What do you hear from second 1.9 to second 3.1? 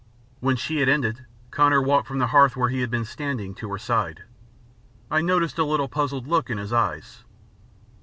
from the hearth, where he had been